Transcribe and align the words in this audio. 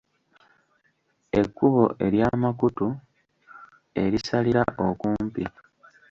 Ekkubo 1.39 1.83
ery'amakutu 2.05 2.87
erisalira 4.03 4.63
okumpi. 4.87 5.43